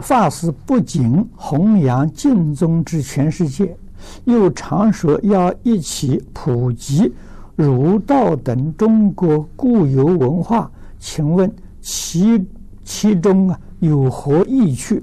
[0.00, 3.76] 法师不仅弘扬净宗之全世界，
[4.24, 7.12] 又常说要一起普及
[7.56, 10.70] 儒道等中国固有文化。
[10.98, 11.50] 请问
[11.80, 12.46] 其
[12.84, 15.02] 其中啊有何意趣？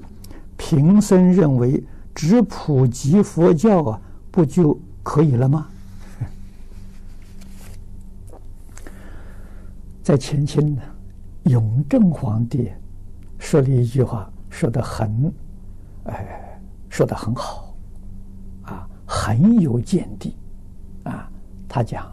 [0.56, 1.82] 贫僧认为
[2.14, 5.66] 只普及佛教啊，不就可以了吗？
[10.02, 10.82] 在前清呢，
[11.44, 12.68] 永正皇帝
[13.38, 15.32] 说了一句话，说得很，
[16.04, 17.74] 哎，说得很好，
[18.62, 20.36] 啊，很有见地，
[21.04, 21.30] 啊，
[21.68, 22.10] 他讲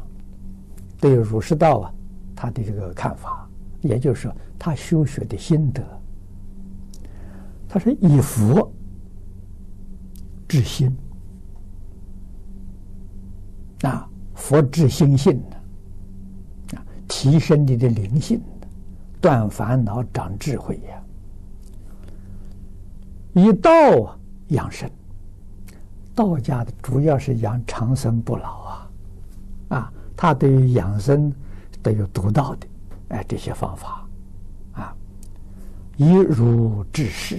[0.99, 1.93] 对儒释道啊，
[2.35, 3.49] 他的这个看法，
[3.81, 5.84] 也就是说他修学的心得，
[7.67, 8.71] 他是以佛
[10.48, 10.95] 治心，
[13.81, 15.57] 啊，佛治心性的。
[16.77, 18.67] 啊提升你的灵性的，
[19.21, 21.02] 断烦恼、长智慧呀！
[23.35, 24.17] 以道
[24.48, 24.89] 养生，
[26.16, 28.90] 道家的主要是养长生不老啊，
[29.70, 31.32] 啊，他对于养生
[31.84, 32.68] 都有独到的
[33.09, 34.07] 哎这些方法
[34.74, 34.96] 啊，
[35.98, 37.37] 以儒治世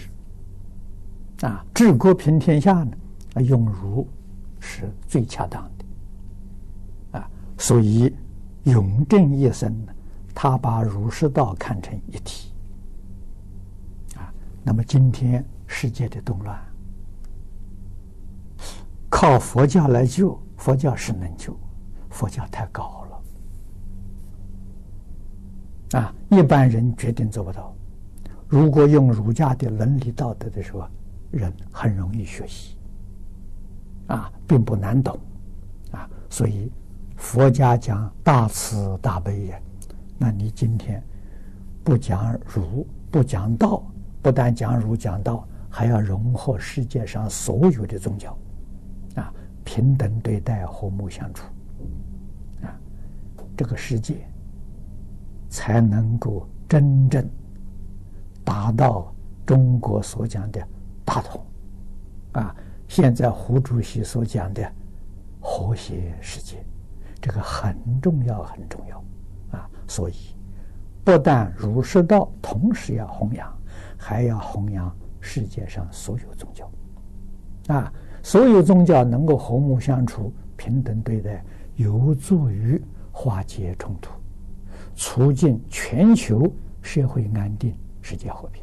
[1.41, 4.07] 啊，治国平天下呢，用儒
[4.61, 8.15] 是最恰当的啊，所以。
[8.67, 9.93] 永正一生呢，
[10.35, 12.51] 他把儒释道看成一体
[14.17, 14.27] 啊。
[14.65, 16.59] 那么今天世界的动乱，
[19.09, 21.55] 靠佛教来救，佛教是能救，
[22.11, 23.23] 佛教太高了
[26.01, 27.73] 啊，一般人决定做不到。
[28.49, 30.87] 如果用儒家的伦理道德的时候，
[31.31, 32.77] 人很容易学习
[34.07, 35.19] 啊，并不难懂
[35.93, 36.71] 啊，所以。
[37.19, 39.59] 佛家讲大慈大悲呀，
[40.19, 41.03] 那你今天
[41.83, 43.83] 不讲儒不讲道，
[44.21, 48.35] 不但讲儒讲道，还要融合世界上所有的宗教，
[49.17, 49.31] 啊，
[49.63, 51.45] 平等对待，和睦相处，
[52.63, 52.73] 啊，
[53.55, 54.27] 这个世界
[55.51, 57.29] 才能够真正
[58.43, 60.67] 达到中国所讲的
[61.05, 61.45] 大同，
[62.33, 62.57] 啊，
[62.89, 64.73] 现在胡主席所讲的
[65.43, 66.65] 和谐世界。
[67.21, 69.05] 这个很重要，很重要，
[69.51, 69.69] 啊！
[69.87, 70.15] 所以
[71.05, 73.55] 不但儒释道同时要弘扬，
[73.99, 76.71] 还要弘扬世界上所有宗教，
[77.75, 77.93] 啊！
[78.23, 81.45] 所有宗教能够和睦相处、平等对待，
[81.75, 84.13] 有助于化解冲突，
[84.95, 86.51] 促进全球
[86.81, 88.63] 社会安定、世界和平。